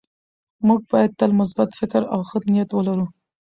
موږ 0.67 0.79
باید 0.91 1.11
تل 1.19 1.31
مثبت 1.39 1.69
فکر 1.79 2.01
او 2.13 2.19
ښه 2.29 2.37
نیت 2.53 2.69
ولرو 2.73 3.05